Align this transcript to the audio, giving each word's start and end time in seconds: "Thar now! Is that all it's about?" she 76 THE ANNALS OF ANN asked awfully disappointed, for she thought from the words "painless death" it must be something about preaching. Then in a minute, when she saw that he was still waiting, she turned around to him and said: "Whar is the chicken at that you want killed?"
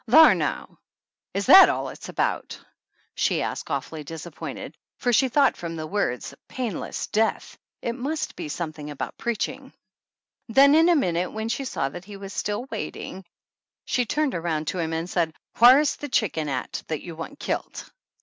"Thar 0.09 0.33
now! 0.33 0.79
Is 1.35 1.45
that 1.45 1.69
all 1.69 1.89
it's 1.89 2.09
about?" 2.09 2.59
she 3.13 3.35
76 3.35 3.35
THE 3.35 3.35
ANNALS 3.35 3.43
OF 3.43 3.45
ANN 3.45 3.51
asked 3.51 3.69
awfully 3.71 4.03
disappointed, 4.03 4.77
for 4.97 5.13
she 5.13 5.29
thought 5.29 5.55
from 5.57 5.75
the 5.75 5.85
words 5.85 6.33
"painless 6.47 7.05
death" 7.05 7.55
it 7.83 7.93
must 7.93 8.35
be 8.35 8.49
something 8.49 8.89
about 8.89 9.19
preaching. 9.19 9.71
Then 10.49 10.73
in 10.73 10.89
a 10.89 10.95
minute, 10.95 11.31
when 11.31 11.49
she 11.49 11.65
saw 11.65 11.89
that 11.89 12.05
he 12.05 12.17
was 12.17 12.33
still 12.33 12.63
waiting, 12.71 13.25
she 13.85 14.03
turned 14.07 14.33
around 14.33 14.65
to 14.69 14.79
him 14.79 14.91
and 14.91 15.07
said: 15.07 15.35
"Whar 15.59 15.79
is 15.81 15.95
the 15.97 16.09
chicken 16.09 16.49
at 16.49 16.81
that 16.87 17.03
you 17.03 17.15
want 17.15 17.37
killed?" 17.39 17.85